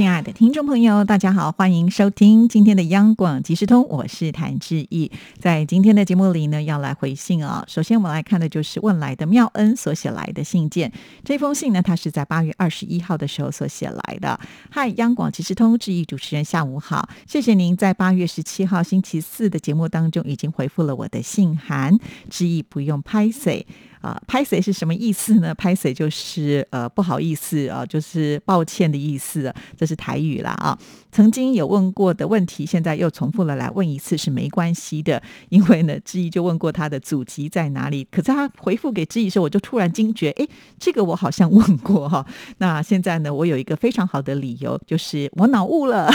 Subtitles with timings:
[0.00, 5.12] 亲爱的听众朋友，大家好，欢迎收听今天的央广即时通，我是谭志毅。
[5.38, 7.62] 在今天的节目里呢，要来回信啊。
[7.68, 10.90] 首先，我们来看的就是问来的妙恩所写来的信件。
[11.22, 14.40] 这封信呢，他是在八月二十一号的时候所写来的。
[14.70, 21.98] 嗨，央广即时通，志毅主持人，下午好，谢谢您在八月十七号星期四的节目当中已经回复了我的信函，
[22.30, 23.66] 志毅不用拍 C。
[24.00, 25.54] 啊，拍谁是什么意思呢？
[25.54, 30.78] 拍谁就是呃不好意思啊，就是抱歉的意思，这是台语啦啊。
[31.12, 40.48] 曾经有问过的问题，现在又重复了来问一次是没关系的，因为呢，志毅就问过他的祖籍在哪里，可是他回复给志毅时候，我就突然惊觉，哎，
[40.78, 42.24] 这个我好像问过哈。
[42.58, 46.10] 那现在呢，我有一个非常好的理由，就是我脑雾了。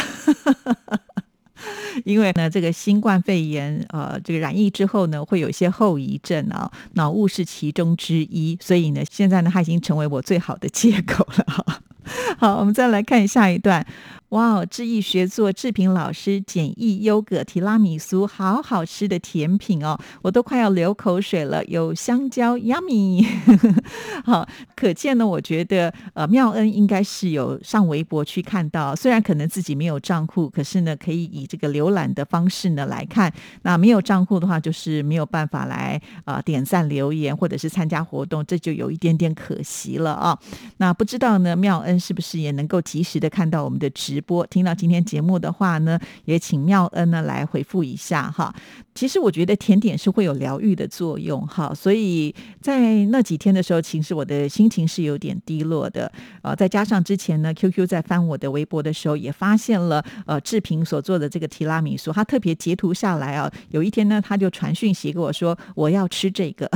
[2.03, 11.81] 因为呢，这个新冠肺炎，呃，这个染疫之后呢，会有一些后遗症啊，脑雾是其中之一，所以呢，现在呢，它已经成为我最好的 借口了。
[12.37, 13.85] 好，我们再来看下一段。
[14.35, 14.65] 哇哦！
[14.69, 21.63] 志毅学做志平老师简易优格提拉米苏，好好吃的甜品哦，我都快要流口水了。
[21.65, 23.25] 有香蕉，yummy。
[24.25, 33.31] 好，可见呢，我觉得呃，妙恩应该是有上微博去看到，虽然可能自己没有账户，可是呢，可以以这个浏览的方式呢来看。
[33.61, 40.37] 那没有账户的话，就是没有办法来呃点赞留言或者是参加活动，这就有一点点可惜了啊。
[40.75, 44.21] 那不知道呢，妙恩是不是也能够及时的看到我们的直？
[44.25, 48.53] 播听到今天节目的话呢，也请妙恩呢来回复一下哈。
[48.93, 56.09] 其实我觉得甜点是会有疗愈的作用哈，所以在那几天的时候，其实我的心情是有点低落的
[56.41, 63.51] 呃，再加上之前呢，QQ 在翻我的微博的时候，也发现了呃志平所做的这个提拉米苏，他特别截图下来啊。
[63.69, 66.69] 有一天呢，他就传讯息给我说，我要吃这个。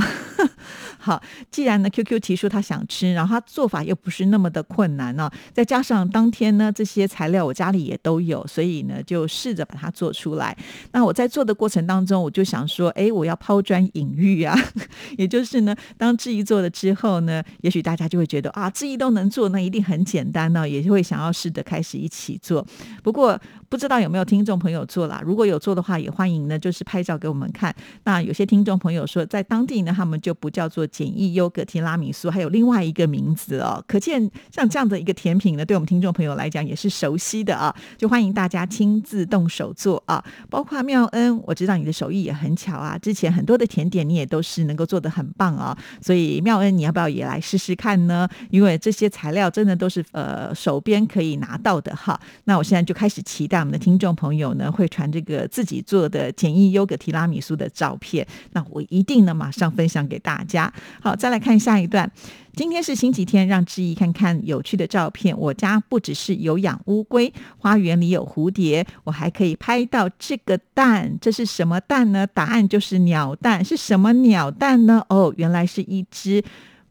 [0.98, 10.56] 好，既然呢 QQ 提出他想吃，然后他做法又不是那么的困难呢，再加上当天呢这些材料我家里也都有，所以呢就试着把它做出来。
[10.92, 14.56] 那我在做的过程当中，我就想说，哎，我要抛砖引玉啊，
[15.16, 22.66] 也就是呢，当质疑做了之后呢，也许大家就会觉得啊，质疑都能做，那一定很简单呢，也会想要试着开始一起做。
[23.02, 27.74] 不过不知道有没有听众朋友做了，如果有做的话，也欢迎呢，就是拍照给我们看。
[28.04, 30.86] 那有些听众朋友说，在当地呢，他们就不叫做。
[30.90, 40.22] 简易优格提拉米苏还有另外一个名字哦，可见像这样的一个甜品呢，对我们听众朋友来讲也是熟悉的啊，就欢迎大家亲自动手做啊。
[40.50, 48.28] 包括妙恩，我知道你的手艺也很巧啊，之前很多的甜点你也都是能够做的很棒啊，所以妙恩你要不要也来试试看呢？
[48.50, 52.20] 因为这些材料真的都是呃手边可以拿到的哈。
[52.44, 60.39] 那我现在就开始期待我们的听众朋友呢会传这个自己做的简易优格提拉米苏的照片，那我一定呢马上分享给大家。
[60.40, 62.10] 大家好，再来看下一段。
[62.54, 65.38] 今天是星期天，让志毅看看有趣的照片。
[65.38, 71.14] 我家不只是有养乌龟，花园里有蝴蝶，我还可以拍到这个蛋。
[71.20, 72.26] 这是什么蛋呢？
[72.26, 73.62] 答案就是鸟蛋。
[73.62, 75.04] 是什么鸟蛋呢？
[75.10, 76.42] 哦，原来是一只。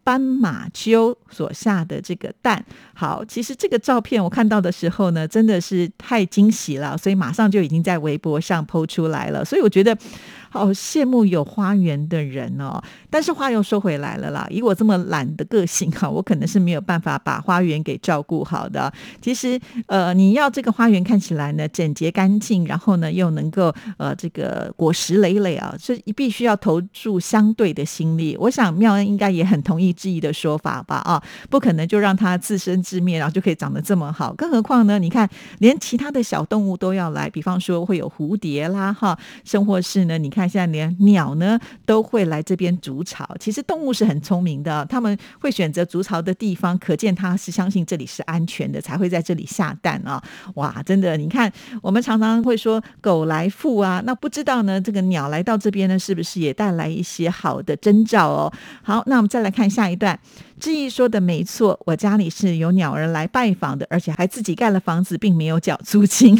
[0.01, 9.45] 斑马鸠所下的这个蛋，好，其实这个照片我看到的时候呢，真的是太惊喜了，所以马上就已经在微博上抛出来了。
[9.45, 9.95] 所以我觉得
[10.49, 12.81] 好羡慕有花园的人哦。
[13.09, 18.91] 但是话又说回来了啦，以我这么懒的个性哈，我可能是没有办法把花园给照顾好的。
[19.21, 28.37] 其实呃，你要这个花园看起来呢整洁干净，然后呢又能够呃这个果实累累啊，这必须要投注相对的心力。
[28.39, 29.89] 我想妙恩应该也很同意。
[29.99, 34.31] 质疑的说法吧，啊，不可能就让它自生自灭，然后就可以长得这么好。
[34.35, 34.99] 更何况呢？
[34.99, 35.27] 你看，
[35.57, 43.29] 连其他的小动物都要来，比方说会有蝴蝶啦，哈，甚或是呢，你看看现在连鸟呢都会来这边筑巢。
[43.39, 50.23] 其实动物是很聪明的，他们会选择筑巢的地方，可见它是相信这里是安全的，才会在这里下蛋啊！
[50.55, 58.53] 哇，真的，你看，我们常常会说狗来富啊，那不知道呢，这个鸟来到这边呢，是不是也带来一些好的征兆哦？
[58.81, 59.89] 好，那我们再来看下。
[59.89, 60.19] 一段，
[60.59, 66.37] 志毅说的没错，我家里是有鸟儿来拜访的，而且还自己盖了房子，并没有缴租金。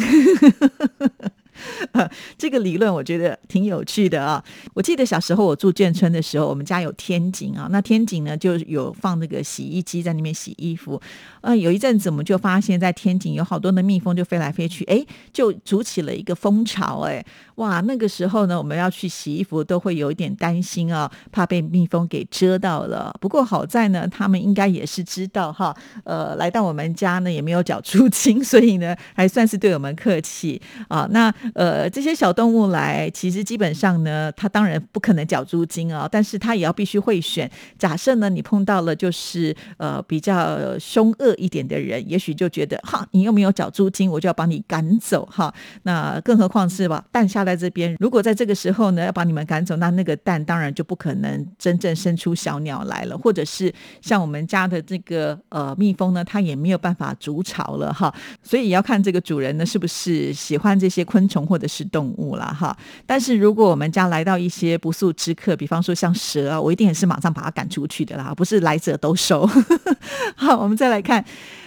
[2.38, 4.42] 这个理论我觉得挺有趣的啊。
[4.74, 11.00] 我记得小时候我住眷村的时候，我们家有天井啊，那天井呢就有放那个洗衣机在那边洗衣服。
[11.42, 17.24] 呃，有一阵子我们就发现，在天井有好多的蜜蜂就飞来飞去，哎，就筑起了一个蜂巢，哎，
[17.56, 23.14] 哇，那个时候呢，我们要去洗衣服都会有一点担心啊，怕被蜜蜂给蛰到了。
[23.20, 25.74] 不过好在呢，他们应该也是知道哈，
[26.04, 31.08] 呃，来到我们家呢也没有缴租金，所以呢还算是对我们客气啊。
[31.10, 37.50] 那呃这些小动物来，其实基本上呢，它当然不可能缴租金啊，但是它也要必须会选。
[37.76, 41.34] 假设呢你碰到了就是呃比较凶恶。
[41.40, 45.50] 一点的人，也许就觉得哈，你又没有缴租金，我就要把你赶走哈。
[45.84, 58.14] 那更何况是吧，蛋下在这边，如果在这个时候呢，要把你们赶走，那那个蛋当然就不可能真正生出小鸟来了，或者是像我们家的这个呃蜜蜂呢，它也没有办法筑巢了哈。
[58.42, 62.76] 所以也要看这个主人呢是不是喜欢这些昆虫或者是动物了哈。
[63.06, 69.48] 但是如果我们家来到一些不速之客，比方说像蛇啊，我一定也是马上把它赶出去的啦，不是来者都收。
[70.36, 71.24] 好，我们再来看。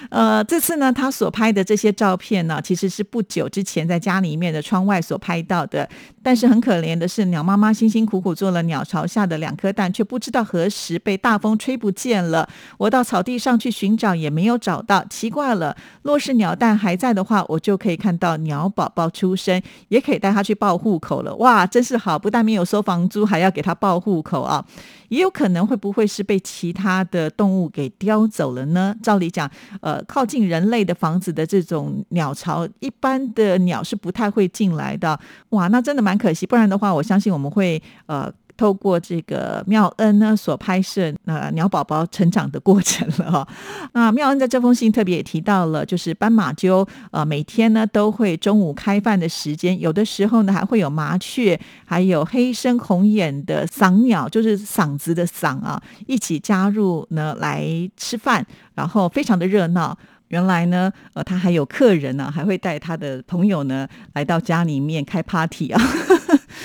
[0.09, 5.89] 呃，这次呢，他所拍的这些照片呢，其实是不久之前在家里面的窗外所拍到的。
[6.21, 12.47] 但是很可怜的是，鸟妈妈辛辛苦苦做了鸟巢下的两颗蛋，却不知道何时被大风吹不见了。
[12.77, 15.03] 我到草地上去寻找，也没有找到。
[15.09, 19.52] 奇怪了，若是鸟蛋还在的话，我就可以看到鸟宝宝出生，
[19.87, 21.35] 也可以带他去报户口了。
[21.35, 22.17] 哇，真是好！
[22.17, 24.63] 不但没有收房租，还要给他报户口啊！
[25.09, 28.95] 也有可能会不会是被其他的动物给叼走了呢？
[29.03, 29.49] 照理讲，
[29.81, 35.19] 呃，靠近人类的房子的这种鸟巢，一般的鸟是不太会进来的。
[35.49, 36.45] 哇，那真的蛮可惜。
[36.45, 38.31] 不然的话，我相信我们会呃。
[38.57, 43.47] 透过这个妙恩呢所拍摄那鸟宝宝成长的过程了哈。
[43.93, 57.67] 那妙恩在这封信特别也提到了，就是斑马鸠呃每天呢都会中午开饭的时间，有的时候呢还会有麻雀，还有黑身红眼的嗓鸟，就是嗓子的嗓啊，一起加入呢来
[57.97, 58.45] 吃饭，
[58.75, 59.97] 然后非常的热闹。
[60.29, 65.79] 原来呢，呃，他还有客人呢，还会带他的朋友呢来到家里面开 party 啊。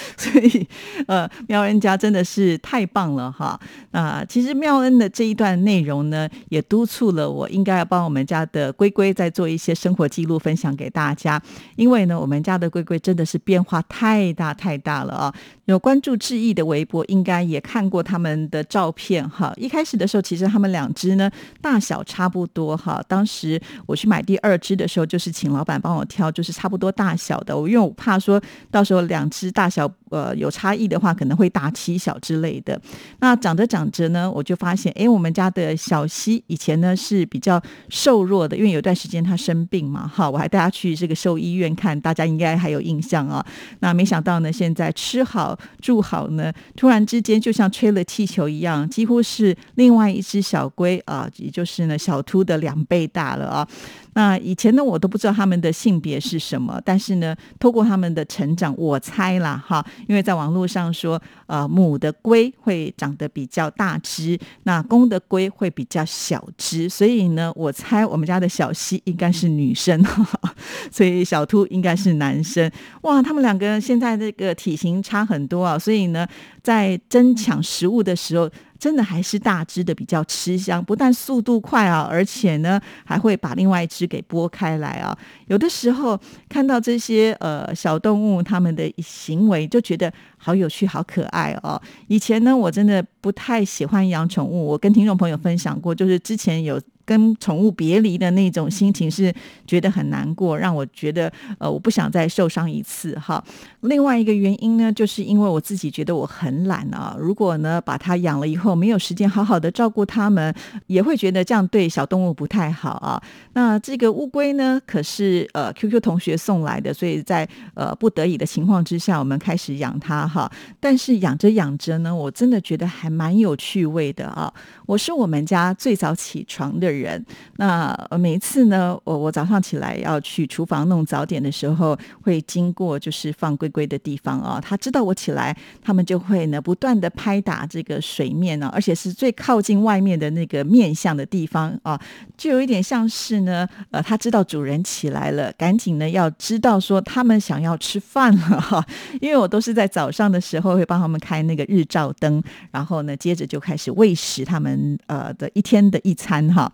[0.17, 0.67] 所以，
[1.07, 3.59] 呃，妙恩家真的是太棒了哈！
[3.91, 11.41] 那其实妙恩的这一段内容呢，也督促了我应该要帮我们家的龟龟再做一些生活记录分享给大家。
[11.77, 15.35] 因为呢，我们家的龟龟真的是变化太大太大了啊！
[15.67, 19.53] 有关注志毅的微博，应该也看过他们的照片哈。
[19.57, 21.31] 一开始的时候，其实他们两只呢
[21.61, 23.03] 大小差不多哈。
[23.07, 27.57] 当时我去买第二只的时候，就是请老板帮我挑，就是差不多大小的。
[27.57, 28.41] 我因为我怕说
[28.71, 29.91] 到时候两只大小。
[30.11, 32.81] 呃，有差异的话，可能会大欺小之类的。
[33.21, 43.45] 那长着长着呢，我就发现，哎，我们家的小西以前呢是比较瘦弱的，因为有段时间他生病嘛，哈，我还带他去这个兽医院看，大家应该还有印象啊。
[43.81, 53.69] 那没想到呢，现在吃好住好呢，突然之间就像吹了气球一样，几乎是另外一只小龟啊，也就是呢小秃的两倍大了啊。
[54.15, 70.03] 那以前呢，我都不知道他们的性别是什么，但是呢，透过他们的成长，我猜啦哈，因为在网络上说，呃，母的龟会长得比较大只，那公的龟会比较小只，所以呢，我猜我们家的小西应该是女生，
[70.93, 72.71] 所以小兔应该是男生。
[73.03, 76.27] 哇，他们两个现在这个体型差很多啊，所以呢，
[76.63, 78.49] 在争抢食物的时候。
[78.79, 85.17] 真的还是大只的比较吃香，不但速度快啊，而且呢还会把另外一只给拨开来啊。
[85.49, 91.81] 有的时候看到这些呃小动物它们的行为，就觉得好有趣、好可爱哦。
[92.07, 96.81] 以前呢，我真的不太喜欢养宠物，我跟听众朋友分享过，就是之前有。
[97.09, 99.33] 跟宠物别离的那种心情是
[99.67, 103.43] 觉得很难过，让我觉得呃我不想再受伤一次哈。
[103.81, 107.17] 另外一个原因呢，就是因为我自己觉得我很懒啊。
[107.19, 110.55] 如果呢把它养了以后没有时间好好的照顾它们，
[110.87, 113.23] 也会觉得这样对小动物不太好啊。
[113.55, 120.53] 那这个乌龟呢，可是呃 QQ 同学送来的，所以在呃不得已的情况之下，我们开始养它哈。
[120.79, 124.53] 但是养着养着呢，我真的觉得还蛮有趣味的啊。
[124.85, 126.98] 我是我们家最早起床的人。
[127.01, 127.25] 人，
[127.57, 134.61] 那每一次呢，我我早上起来要去厨房弄早点的时候，会经过就是放龟龟的地方啊。
[134.61, 142.01] 他知道我起来，他们就会呢不断的拍打这个水面呢，而且是最靠近外面的那个面向的地方啊，
[142.37, 148.85] 就有一点像是呢，呃，他知道主人起来了，赶紧呢要知道说他们想要吃饭了哈。
[149.21, 156.71] 因为我都是在早上的时候会帮他们开那个日照灯，然后呢接着就开始喂食他们呃的一天的一餐哈。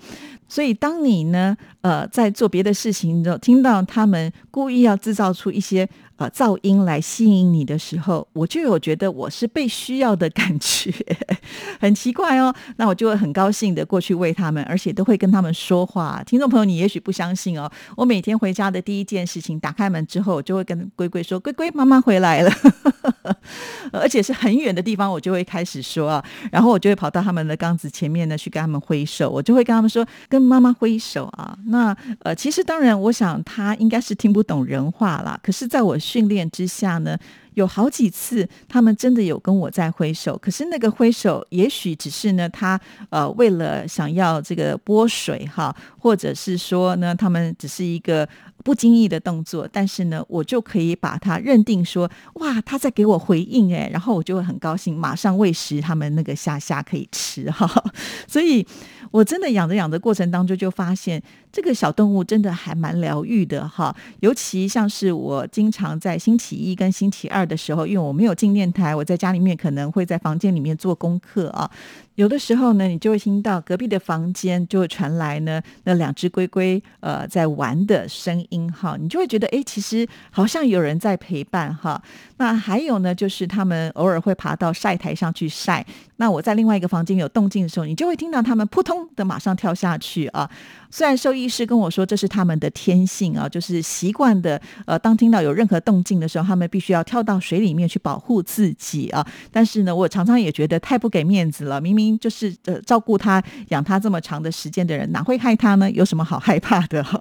[0.46, 10.92] 所以，当你呢，呃，在做别的事情的时候，听到他们故意要制造出一些呃噪音来吸引你的时候，我就有觉得我是被需要的感觉，
[11.80, 12.54] 很奇怪哦。
[12.76, 16.22] 那我就会很高兴的过去喂他们，而且都会跟他们说话。
[16.24, 22.50] 听众朋友，你也许不相信哦，我每天回家的第一件事情，打开门之后，我就会跟龟龟说：“龟龟，妈妈回来了。”
[23.92, 35.38] 而且是很远的地方，我就会开始说啊，然后我就会跑到他们的缸子前面呢，去跟他们挥手，我就会跟他们说：“跟妈妈挥手啊。”那呃，其实当然，我想他应该是听不懂人话啦。
[35.42, 37.16] 可是在我训练之下呢。
[37.54, 42.80] 有好几次，他们真的有跟我在挥手，可是那个挥手也许只是呢，他
[43.10, 48.28] 呃为了想要这个拨水哈，或者是说呢，他们只是一个
[48.64, 57.70] 不经意的动作，但是呢，我就可以把它认定说，哇，他在给我回应哎，然后我就会很高兴，马上喂食他们那个虾虾可以吃哈，
[58.26, 58.66] 所以
[59.12, 61.22] 我真的养着养着过程当中就发现。
[61.54, 71.70] 这个小动物真的还蛮疗愈的哈，尤其像是我经常在星期一跟星期二的时候，因为我没有进电台，我在家里面可能会在房间里面做功课啊。
[72.16, 82.00] 有的时候呢，你就会听到隔壁的房间就会传来呢那两只龟龟呃在玩的声音哈，你就会觉得哎，其实好像有人在陪伴哈。
[82.36, 85.84] 那还有呢，就是他们偶尔会爬到晒台上去晒。
[86.16, 90.48] 那我在另外一个房间有动静的时候，你就会听到他们扑通的马上跳下去啊。
[90.90, 99.26] 虽然兽医师跟我说这是他们的天性啊，就是习惯的呃，当听到有任何动静的时候，他们必须要跳到水里面去保护自己啊。
[99.50, 102.04] 但是呢，我常常也觉得太不给面子了，明明。
[102.18, 105.90] 就是呃，照顾他、养他这么长的时间的人，哪会害他呢？
[105.90, 107.02] 有什么好害怕的？
[107.02, 107.20] 哈，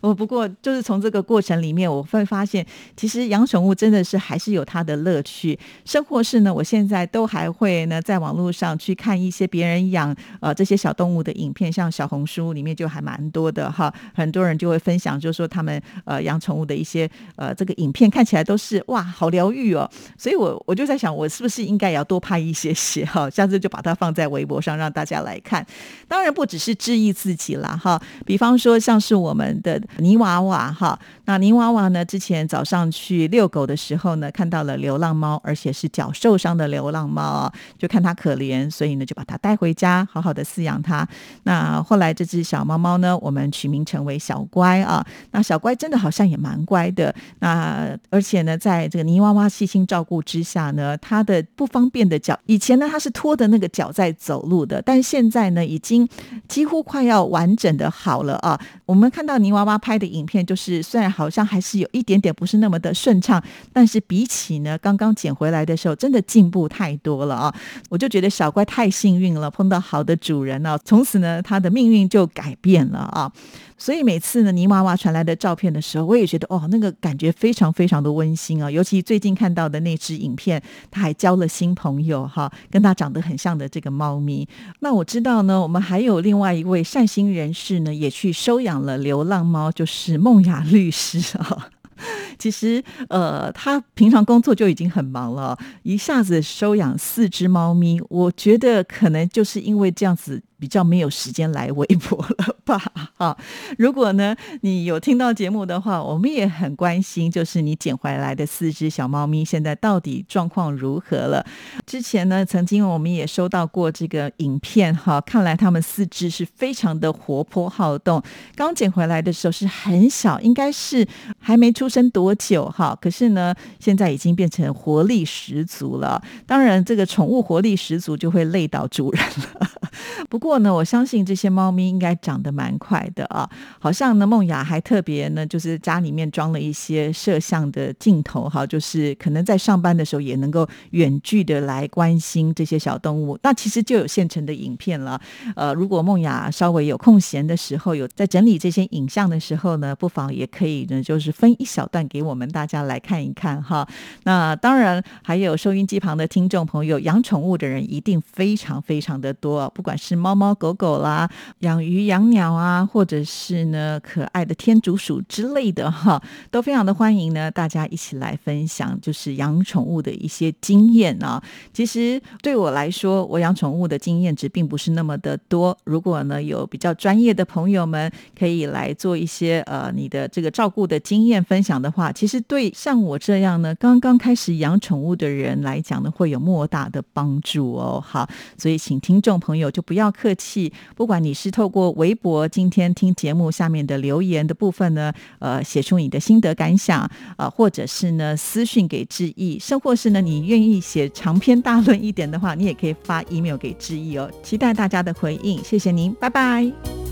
[0.00, 2.64] 我不过就是从这个过程里面，我会发现，
[2.96, 5.58] 其实养宠物真的是还是有它的乐趣。
[5.84, 19.88] 生活是呢，我现在都还会呢，在网网络上去看一些别人养呃这些小动物的影片，像小红书里面就还蛮多的哈，很多人就会分享，就是说他们呃养宠物的一些呃这个影片，看起来都是哇，好疗愈哦。
[20.18, 24.12] 所以我我就在想，我是不是应该也要多拍一些些哈， 下次就把它放。
[24.16, 25.66] 在微博上让大家来看，
[26.08, 28.00] 当然不只是质疑自己了哈。
[28.24, 41.08] 比方说像是我们的泥娃娃哈，那泥娃娃呢，之前早上去遛狗的时候呢，看到了流浪猫，而且是脚受伤的流浪猫啊，就看它可怜，所以呢就把它带回家，好好的饲养它。
[41.42, 45.04] 那后来这只小猫猫呢，我们取名成为小乖啊。
[45.32, 47.12] 那小乖真的好像也蛮乖的。
[47.40, 53.90] 那而且呢，在这个泥娃娃细心照顾之下呢，它的不方便的脚，以前呢它是拖的那个脚。
[53.96, 56.06] 在走路的，但现在呢，已经
[56.48, 58.60] 几乎快要完整的好了啊！
[58.84, 63.42] 我们看到泥娃娃拍的影片，就是虽然好像还是有一点点不是那么的顺畅，
[63.72, 67.54] 但是比起呢刚刚捡回来的时候，真的进步太多了啊！
[67.88, 73.32] 我就觉得小乖太幸运了，碰到好的主人呢，从此呢，他的命运就改变了啊！
[73.78, 78.70] 所以每次呢，泥娃娃传来的照片的时候，我也觉得哦，那个感觉非常非常的温馨啊！
[78.70, 84.48] 尤其最近看到的那只影片，他还交了新朋友哈，跟他长得很像的这个猫咪。
[84.80, 91.68] 那我知道呢，我们还有另外一位善心人士呢，也去收养了流浪猫，就是梦雅律师啊。
[92.38, 100.42] 其实，呃，他平常工作就已经很忙了，一下子收养四只猫咪，我觉得可能就是因为这样子。
[100.58, 102.82] 比较没有时间来微博了吧？
[103.16, 103.36] 啊，
[103.78, 111.44] 如果呢你有听到节目的话，我们也很关心，就是你捡回来的四只小猫咪现在到底状况如何了？
[111.86, 118.22] 之前呢，曾经我们也收到过这个影片，哈，看来他们四只是非常的活泼好动。
[118.54, 121.06] 刚捡回来的时候是很小，应该是
[121.38, 126.22] 还没出生多久，哈，可是呢，现在已经变成活力十足了。
[126.46, 129.22] 当然，这个宠物活力十足就会累到主人
[129.54, 129.70] 了。
[130.28, 133.50] 不过过呢，我相信这些猫咪应该长得蛮快的啊。
[133.80, 143.36] 好像呢，梦雅还特别呢，就是家里面装了一些摄像的镜头，哈，就是可能在上班的时候也能够远距的来关心这些小动物。
[143.42, 145.20] 那其实就有现成的影片了。
[145.56, 153.86] 呃，如果梦雅稍微有空闲的时候，有在整理这些影像的时候呢，不妨也可以呢，就是分一小段给我们大家来看一看哈。
[154.22, 161.28] 那当然，还有收音机旁的听众朋友，养宠物的人一定非常非常的多，不管是猫猫狗狗啦，
[161.60, 167.50] 养鱼养鸟啊，或者是呢可爱的天竺鼠之类的哈，都非常的欢迎呢。
[167.50, 171.42] 大家一起来分享，就是养宠物的一些经验啊。
[171.72, 175.76] 其实对我来说，我养宠物的经验值并不是那么的多。
[175.84, 188.02] 如果呢有比较专业的朋友们可以来做一些呃你的这个照顾的经验分享的话，其实对像我这样呢刚刚开始养宠物的人来讲呢，会有莫大的帮助哦。
[188.04, 188.28] 好，
[188.58, 189.66] 所以请听众朋友。
[189.76, 190.72] 就不要客气。
[190.96, 204.28] 不管你是透过微博今天听节目下面的留言的部分呢，呃，写出你的心得感想，呃，或者是呢私讯给志毅，甚或是呢你愿意写长篇大论一点的话，你也可以发 email 给志毅哦。
[204.42, 207.05] 期待大家的回应，谢谢您，拜拜。